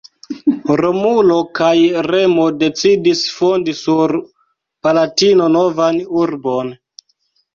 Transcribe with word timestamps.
Romulo 0.79 1.35
kaj 1.57 1.73
Remo 2.07 2.45
decidis 2.63 3.21
fondi 3.33 3.75
sur 3.81 4.13
Palatino 4.87 5.51
novan 5.59 6.01
urbon. 6.23 6.73